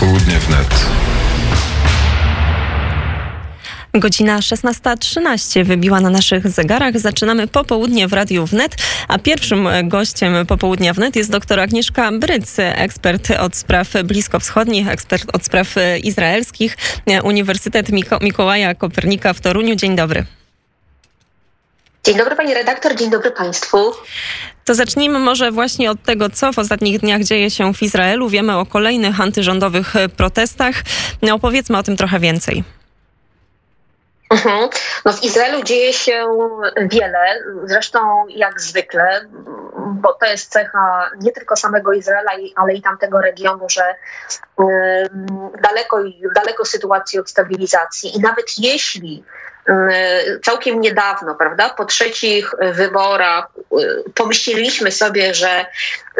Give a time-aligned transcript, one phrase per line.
[0.00, 0.86] Popołudnie wnet.
[3.94, 6.98] Godzina 16.13 wybiła na naszych zegarach.
[6.98, 8.76] Zaczynamy popołudnie w Radiu Wnet,
[9.08, 15.44] a pierwszym gościem popołudnia wnet jest dr Agnieszka Bryc, ekspert od spraw bliskowschodnich, ekspert od
[15.44, 16.76] spraw izraelskich,
[17.22, 19.74] Uniwersytet Miko Mikołaja Kopernika w Toruniu.
[19.74, 20.37] Dzień dobry.
[22.04, 23.92] Dzień dobry pani redaktor, dzień dobry państwu.
[24.64, 28.28] To zacznijmy może właśnie od tego, co w ostatnich dniach dzieje się w Izraelu.
[28.28, 30.74] Wiemy o kolejnych antyrządowych protestach.
[31.32, 32.64] Opowiedzmy o tym trochę więcej.
[34.30, 34.68] Mhm.
[35.04, 36.26] No w Izraelu dzieje się
[36.76, 37.18] wiele,
[37.64, 39.20] zresztą jak zwykle,
[39.78, 43.94] bo to jest cecha nie tylko samego Izraela, ale i tamtego regionu, że
[45.62, 45.98] daleko,
[46.34, 48.16] daleko sytuacji od stabilizacji.
[48.16, 49.24] I nawet jeśli
[50.44, 53.46] całkiem niedawno, prawda, po trzecich wyborach
[54.14, 55.66] pomyśleliśmy sobie, że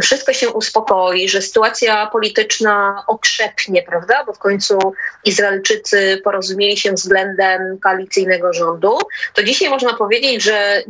[0.03, 4.93] wszystko się uspokoi, że sytuacja polityczna okrzepnie, prawda, bo w końcu
[5.25, 8.99] Izraelczycy porozumieli się względem koalicyjnego rządu,
[9.35, 10.83] to dzisiaj można powiedzieć, że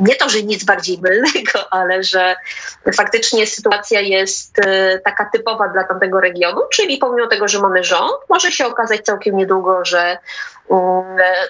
[0.00, 2.36] nie to, że nic bardziej mylnego, ale że
[2.96, 8.16] faktycznie sytuacja jest e, taka typowa dla tamtego regionu, czyli pomimo tego, że mamy rząd,
[8.28, 10.18] może się okazać całkiem niedługo, że mm,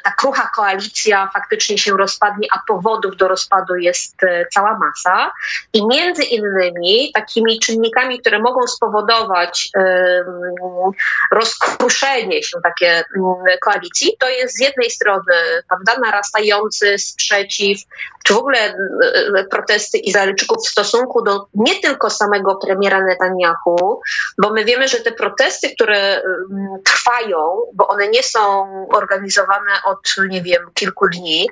[0.03, 5.33] ta krucha koalicja faktycznie się rozpadnie, a powodów do rozpadu jest e, cała masa.
[5.73, 9.71] I między innymi takimi czynnikami, które mogą spowodować
[11.33, 13.05] rozkruszenie się takie mm,
[13.61, 15.35] koalicji, to jest z jednej strony
[15.69, 17.81] prawda, narastający sprzeciw,
[18.25, 18.75] czy w ogóle e,
[19.51, 24.01] protesty Izraelczyków w stosunku do nie tylko samego premiera Netanyahu,
[24.39, 26.23] bo my wiemy, że te protesty, które
[26.85, 27.39] trwają,
[27.75, 29.06] bo one nie są organizowane
[29.85, 31.49] od, nie wiem, kilku dni,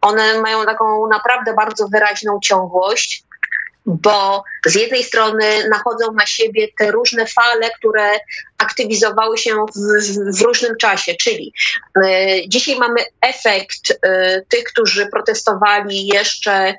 [0.00, 3.24] one mają taką naprawdę bardzo wyraźną ciągłość
[3.86, 8.18] bo z jednej strony nachodzą na siebie te różne fale, które
[8.58, 11.52] aktywizowały się w, w różnym czasie, czyli
[11.98, 12.02] y,
[12.48, 13.96] dzisiaj mamy efekt y,
[14.48, 16.74] tych, którzy protestowali jeszcze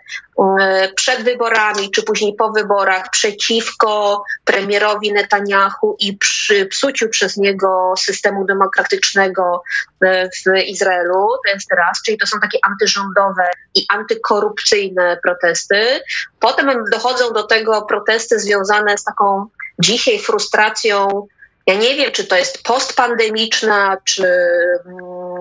[0.95, 8.45] przed wyborami, czy później po wyborach przeciwko premierowi Netanyahu i przy psuciu przez niego systemu
[8.45, 9.63] demokratycznego
[10.01, 11.27] w Izraelu.
[11.45, 16.01] To jest raz, czyli to są takie antyrządowe i antykorupcyjne protesty.
[16.39, 19.45] Potem dochodzą do tego protesty związane z taką
[19.79, 21.27] dzisiaj frustracją
[21.67, 24.23] ja nie wiem, czy to jest postpandemiczna, czy,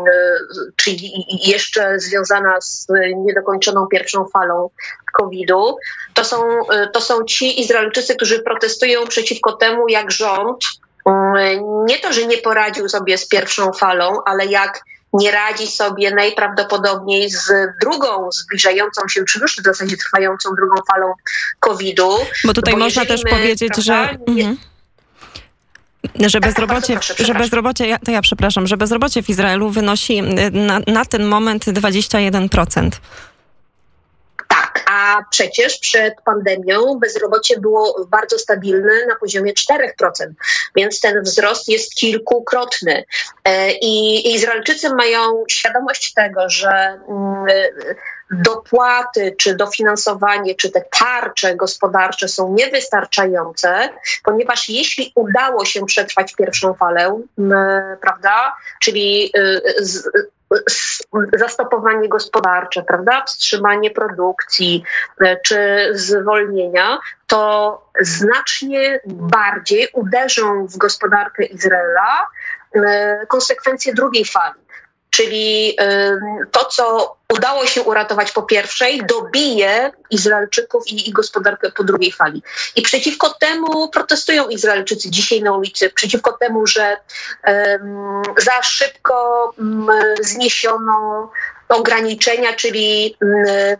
[0.01, 0.91] mm, czy
[1.47, 4.71] jeszcze związana z niedokończoną pierwszą falą
[5.13, 5.77] COVID-u.
[6.15, 6.37] To są,
[6.93, 10.65] to są ci Izraelczycy, którzy protestują przeciwko temu, jak rząd
[11.07, 16.15] mm, nie to, że nie poradził sobie z pierwszą falą, ale jak nie radzi sobie
[16.15, 21.13] najprawdopodobniej z drugą zbliżającą się, czy już w zasadzie trwającą drugą falą
[21.61, 22.19] COVID-u.
[22.45, 24.19] Bo tutaj bo można też powiedzieć, prawda, że.
[24.29, 24.57] Mhm.
[26.27, 30.81] Że bezrobocie, że bezrobocie, ja, to ja przepraszam, że bezrobocie w Izraelu wynosi y, na,
[30.87, 32.91] na ten moment 21%.
[34.75, 39.87] Tak, a przecież przed pandemią bezrobocie było bardzo stabilne na poziomie 4%,
[40.77, 43.05] więc ten wzrost jest kilkukrotny.
[43.45, 47.47] E, I Izraelczycy mają świadomość tego, że mm,
[48.31, 53.89] dopłaty, czy dofinansowanie, czy te tarcze gospodarcze są niewystarczające,
[54.25, 57.21] ponieważ jeśli udało się przetrwać pierwszą falę,
[58.01, 59.61] prawda, czyli y,
[61.33, 64.85] zastopowanie gospodarcze, prawda, wstrzymanie produkcji
[65.23, 72.27] y, czy zwolnienia, to znacznie bardziej uderzą w gospodarkę Izraela
[72.77, 72.81] y,
[73.27, 74.61] konsekwencje drugiej fali.
[75.21, 75.77] Czyli
[76.51, 82.43] to, co udało się uratować po pierwszej, dobije Izraelczyków i, i gospodarkę po drugiej fali.
[82.77, 86.97] I przeciwko temu protestują Izraelczycy dzisiaj na ulicy, przeciwko temu, że
[87.47, 89.15] um, za szybko
[89.59, 89.87] um,
[90.21, 91.31] zniesiono
[91.69, 93.77] ograniczenia, czyli um,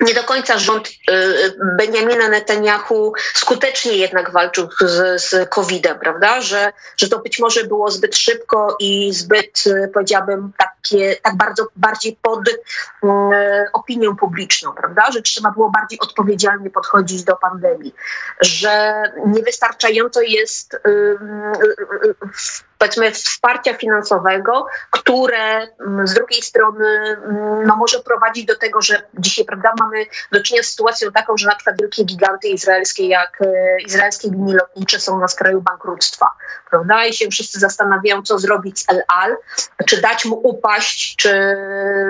[0.00, 6.40] nie do końca rząd y, y, Benjamina Netanyahu skutecznie jednak walczył z, z COVID-em, prawda?
[6.40, 11.66] Że, że to być może było zbyt szybko i zbyt, y, powiedziałabym, takie, tak bardzo
[11.76, 12.40] bardziej pod
[13.02, 13.30] um,
[13.72, 15.10] opinią publiczną, prawda?
[15.12, 17.94] Że trzeba było bardziej odpowiedzialnie podchodzić do pandemii,
[18.40, 21.52] że niewystarczająco jest um,
[22.80, 29.02] powiedzmy wsparcia finansowego, które mm, z drugiej strony mm, no, może prowadzić do tego, że
[29.18, 33.38] dzisiaj prawda, mamy do czynienia z sytuacją taką, że na przykład wielkie giganty izraelskie, jak
[33.42, 36.30] e, izraelskie linie lotnicze są na skraju bankructwa.
[36.70, 37.06] Prawda?
[37.06, 39.36] I się wszyscy zastanawiają, co zrobić z El Al,
[39.86, 41.56] czy dać mu upaść, czy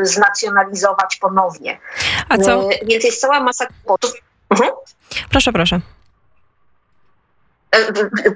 [0.03, 1.81] znacjonalizować ponownie.
[2.29, 2.71] A co?
[2.71, 4.13] E, więc jest cała masa kłopotów.
[4.51, 4.71] Mhm.
[5.31, 5.81] Proszę, proszę.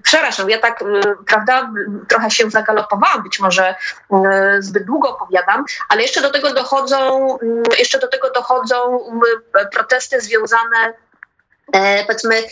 [0.02, 0.84] Przepraszam, ja tak,
[1.26, 1.70] prawda,
[2.08, 3.74] trochę się zagalopowałam, być może
[4.58, 7.28] zbyt długo opowiadam, ale jeszcze do tego dochodzą,
[7.78, 8.98] jeszcze do tego dochodzą
[9.72, 10.94] protesty związane
[11.72, 12.42] E, powiedzmy,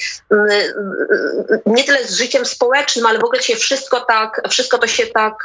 [1.66, 5.44] nie tyle z życiem społecznym, ale w ogóle się wszystko tak, wszystko to się tak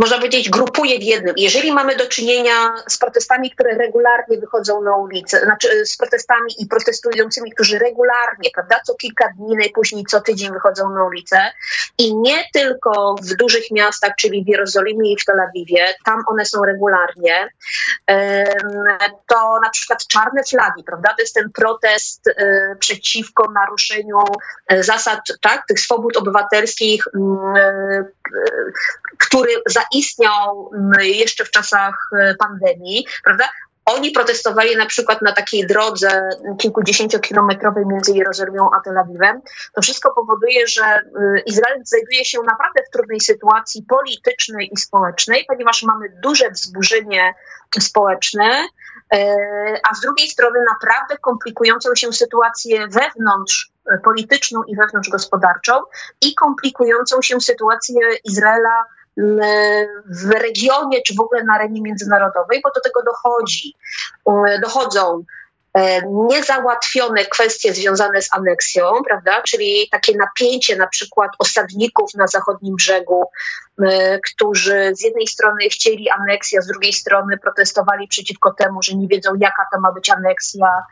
[0.00, 1.34] można powiedzieć, grupuje w jednym.
[1.36, 6.66] Jeżeli mamy do czynienia z protestami, które regularnie wychodzą na ulicę, znaczy z protestami i
[6.66, 11.52] protestującymi, którzy regularnie, prawda, co kilka dni, najpóźniej co tydzień wychodzą na ulicę
[11.98, 16.44] i nie tylko w dużych miastach, czyli w Jerozolimie i w Tel Awiwie, tam one
[16.44, 17.48] są regularnie,
[19.26, 24.18] to na przykład czarne flagi, prawda, to jest ten protest e, przeciwko naruszeniu
[24.68, 27.04] e, zasad, tak, tych swobód obywatelskich,
[27.56, 28.04] e,
[29.18, 33.48] który za istniał mm, jeszcze w czasach e, pandemii, prawda?
[33.84, 36.28] Oni protestowali na przykład na takiej drodze
[36.58, 39.40] kilkudziesięciokilometrowej między Jerozolimą a Tel Awiwem.
[39.74, 41.02] To wszystko powoduje, że e,
[41.46, 47.34] Izrael znajduje się naprawdę w trudnej sytuacji politycznej i społecznej, ponieważ mamy duże wzburzenie
[47.80, 48.68] społeczne,
[49.14, 49.36] e,
[49.90, 53.72] a z drugiej strony naprawdę komplikującą się sytuację wewnątrz
[54.04, 55.72] polityczną i wewnątrz gospodarczą
[56.20, 58.84] i komplikującą się sytuację Izraela
[60.06, 63.74] w regionie, czy w ogóle na arenie międzynarodowej, bo do tego dochodzi,
[64.62, 65.24] dochodzą
[65.74, 66.00] e,
[66.30, 69.42] niezałatwione kwestie związane z aneksją, prawda?
[69.42, 73.24] czyli takie napięcie na przykład osadników na zachodnim brzegu,
[74.24, 79.08] którzy z jednej strony chcieli aneksji, a z drugiej strony protestowali przeciwko temu, że nie
[79.08, 80.82] wiedzą jaka to ma być aneksja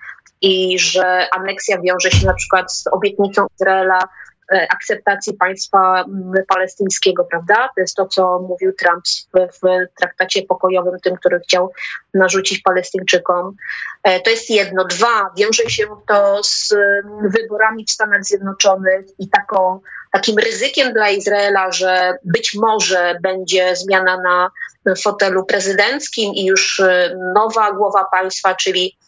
[0.41, 6.05] i że aneksja wiąże się na przykład z obietnicą Izraela E, akceptacji państwa
[6.49, 7.69] palestyńskiego, prawda?
[7.75, 9.05] To jest to, co mówił Trump
[9.35, 11.73] w, traktacie pokojowym, tym, który chciał
[12.15, 13.57] narzucić Palestyńczykom.
[14.03, 14.85] E, to jest jedno.
[14.85, 16.75] Dwa, wiąże się to z
[17.23, 19.81] wyborami w Stanach Zjednoczonych i taką,
[20.13, 24.51] takim ryzykiem dla Izraela, że być może będzie zmiana na
[24.97, 28.99] fotelu prezydenckim i już e, nowa głowa państwa, czyli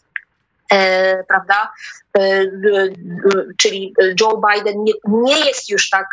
[1.27, 1.71] prawda?
[2.17, 2.47] E, e,
[3.57, 6.05] czyli Joe Biden nie, nie jest już tak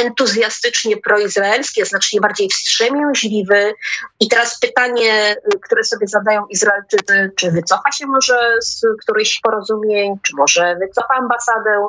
[0.00, 3.74] entuzjastycznie proizraelskie, znacznie bardziej wstrzemięźliwy.
[4.20, 10.36] I teraz pytanie, które sobie zadają Izraelczycy, czy wycofa się może z którychś porozumień, czy
[10.36, 11.86] może wycofa ambasadę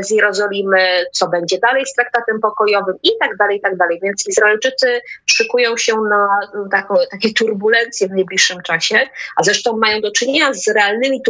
[0.00, 4.00] z Jerozolimy, co będzie dalej z traktatem pokojowym i tak dalej, i tak dalej.
[4.02, 6.28] Więc Izraelczycy szykują się na
[6.70, 8.98] taką, takie turbulencje w najbliższym czasie,
[9.36, 11.22] a zresztą mają do czynienia z realnymi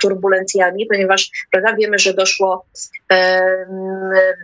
[0.00, 2.66] turbulencjami, ponieważ prawda, wiemy, że doszło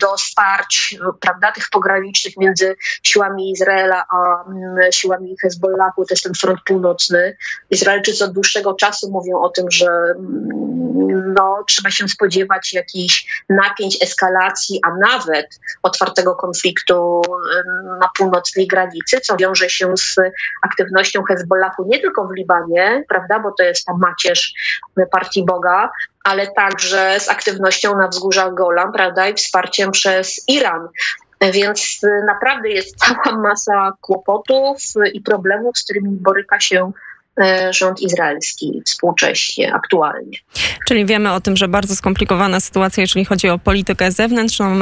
[0.01, 4.45] do starć prawda, tych pogranicznych między siłami Izraela a
[4.91, 7.37] siłami Hezbollahu, to jest ten front północny.
[7.71, 9.89] Izraelczycy od dłuższego czasu mówią o tym, że
[11.37, 13.00] no, trzeba się spodziewać jakichś
[13.49, 17.23] napięć, eskalacji, a nawet otwartego konfliktu
[18.01, 20.17] na północnej granicy, co wiąże się z
[20.63, 24.55] aktywnością Hezbollahu nie tylko w Libanie, prawda, bo to jest ta macierz
[25.11, 25.91] partii Boga,
[26.25, 30.89] ale także z aktywnością na wzgórzach Golan, prawda, i wsparciem przez Iran.
[31.53, 34.79] Więc naprawdę jest cała masa kłopotów
[35.13, 37.10] i problemów, z którymi boryka się E,
[37.71, 40.39] rząd izraelski współcześnie, aktualnie.
[40.89, 44.79] Czyli wiemy o tym, że bardzo skomplikowana sytuacja, jeżeli chodzi o politykę zewnętrzną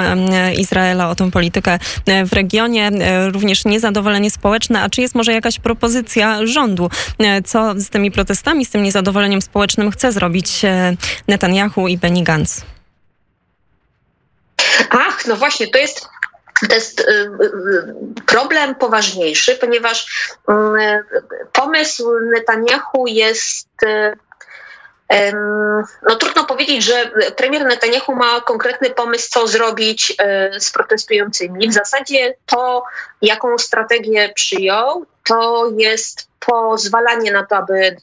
[0.58, 4.82] Izraela, o tą politykę e, w regionie, e, również niezadowolenie społeczne.
[4.82, 6.90] A czy jest może jakaś propozycja rządu?
[7.44, 10.62] Co z tymi protestami, z tym niezadowoleniem społecznym chce zrobić
[11.28, 12.60] Netanyahu i Benny Gantz?
[14.90, 16.08] Ach, no właśnie, to jest
[16.68, 17.94] to jest y, y, y,
[18.26, 20.28] problem poważniejszy, ponieważ
[21.52, 23.68] pomysł Netanyahu jest.
[26.02, 30.16] No trudno powiedzieć, że premier Netanyahu ma konkretny pomysł, co zrobić
[30.58, 31.68] z protestującymi.
[31.68, 32.84] W zasadzie to,
[33.22, 37.96] jaką strategię przyjął, to jest pozwalanie na to, aby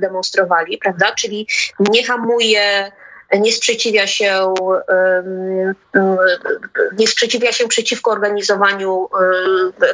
[0.00, 1.12] demonstrowali, prawda?
[1.12, 1.46] Czyli
[1.80, 2.92] nie hamuje
[3.38, 4.54] nie sprzeciwia się,
[6.98, 9.08] nie sprzeciwia się przeciwko organizowaniu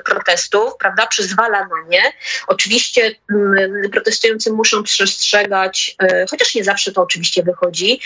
[0.05, 1.07] protestów, prawda?
[1.07, 2.03] Przyzwala na nie.
[2.47, 3.15] Oczywiście
[3.93, 8.01] protestujący muszą przestrzegać, e, chociaż nie zawsze to oczywiście wychodzi,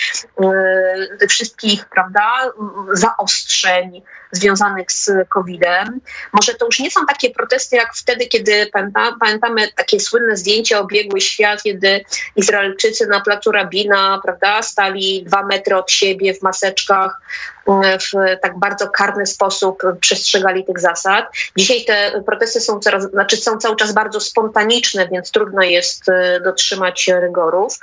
[1.21, 2.53] tych wszystkich, prawda,
[2.93, 6.01] zaostrzeń związanych z COVID-em.
[6.33, 8.71] Może to już nie są takie protesty jak wtedy, kiedy
[9.21, 12.05] pamiętamy takie słynne zdjęcie obiegły świat, kiedy
[12.37, 17.21] Izraelczycy na placu Rabina, prawda, stali dwa metry od siebie w maseczkach,
[17.67, 21.27] w tak bardzo karny sposób przestrzegali tych zasad.
[21.57, 26.05] Dzisiaj te protesty są, coraz, znaczy są cały czas bardzo spontaniczne, więc trudno jest
[26.45, 27.79] dotrzymać rygorów.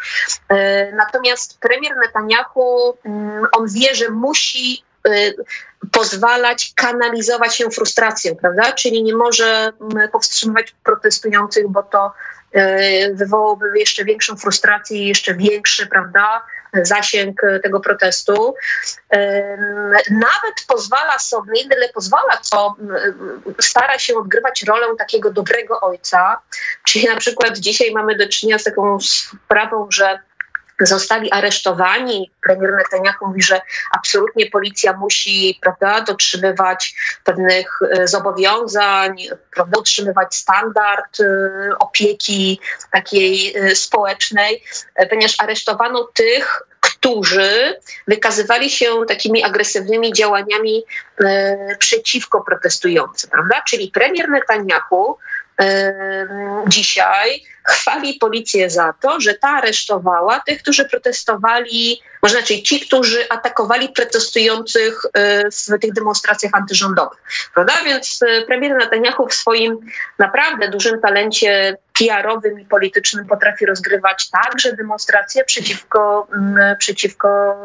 [0.93, 4.83] Natomiast premier Netanyahu, mm, on wie, że musi
[5.91, 8.71] pozwalać kanalizować się frustrację, prawda?
[8.71, 12.11] Czyli nie może mm, powstrzymywać protestujących, bo to
[12.51, 16.41] e, wywołałoby jeszcze większą frustrację i jeszcze większy, prawda,
[16.73, 18.55] zasięg tego protestu.
[20.11, 22.75] Nawet pozwala sobie, nie tyle pozwala, co
[23.61, 26.41] stara się odgrywać rolę takiego dobrego ojca.
[26.83, 30.19] Czyli na przykład dzisiaj mamy do czynienia z taką sprawą, że
[30.81, 32.31] zostali aresztowani.
[32.43, 39.17] Premier Netanyahu mówi, że absolutnie policja musi prawda, dotrzymywać pewnych e, zobowiązań,
[39.51, 41.25] prawda, utrzymywać standard e,
[41.79, 42.59] opieki
[42.91, 44.63] takiej e, społecznej,
[45.09, 50.83] ponieważ aresztowano tych, którzy wykazywali się takimi agresywnymi działaniami
[51.79, 53.61] przeciwko protestującym, prawda?
[53.67, 55.17] Czyli premier Netanyahu
[56.67, 63.29] dzisiaj chwali policję za to, że ta aresztowała tych, którzy protestowali, może znaczy ci, którzy
[63.29, 67.19] atakowali protestujących e, w tych demonstracjach antyrządowych.
[67.53, 67.73] Prawda?
[67.85, 69.77] Więc e, premier Netanyahu w swoim
[70.19, 76.27] naprawdę dużym talencie PR-owym i politycznym potrafi rozgrywać także demonstracje przeciwko,
[76.77, 77.55] przeciwko,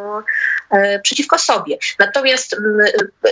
[0.71, 1.79] e, przeciwko sobie.
[1.99, 2.57] Natomiast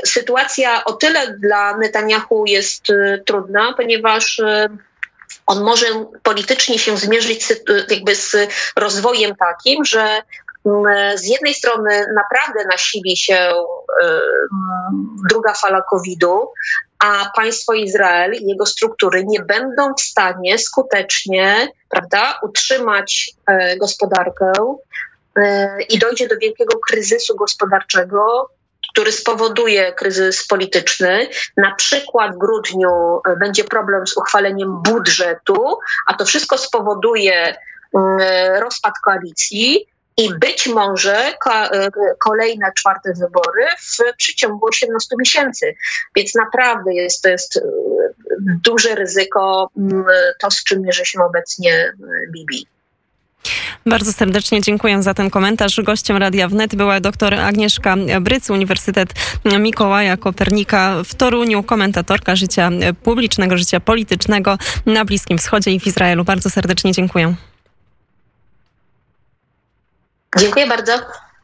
[0.04, 2.86] sytuacja o tyle dla Netanyahu jest
[3.26, 4.40] trudna, ponieważ
[5.46, 5.86] on może
[6.22, 7.52] politycznie się zmierzyć
[7.90, 8.36] jakby z
[8.76, 10.22] rozwojem takim, że
[10.66, 13.52] mm, z jednej strony naprawdę nasili się
[15.30, 16.52] druga fala COVID-u,
[17.02, 24.52] a państwo Izrael i jego struktury nie będą w stanie skutecznie prawda, utrzymać y, gospodarkę
[25.38, 25.42] y,
[25.88, 28.50] i dojdzie do wielkiego kryzysu gospodarczego,
[28.92, 31.28] który spowoduje kryzys polityczny.
[31.56, 37.56] Na przykład w grudniu e, będzie problem z uchwaleniem budżetu, a to wszystko spowoduje
[37.94, 38.18] mm,
[38.62, 39.86] rozpad koalicji.
[40.16, 45.74] I być może e, kolejne czwarte wybory w przeciągu 18 miesięcy.
[46.16, 47.60] Więc naprawdę jest to jest e,
[48.64, 50.04] duże ryzyko, mm,
[50.40, 51.92] to z czym mierzy się obecnie
[52.32, 52.66] Bibi.
[53.86, 55.80] Bardzo serdecznie dziękuję za ten komentarz.
[55.80, 59.08] Gościem Radia Wnet była dr Agnieszka Bryc, Uniwersytet
[59.58, 62.70] Mikołaja Kopernika w Toruniu, komentatorka życia
[63.02, 66.24] publicznego, życia politycznego na Bliskim Wschodzie i w Izraelu.
[66.24, 67.34] Bardzo serdecznie dziękuję.
[70.38, 70.92] Dziękuję bardzo.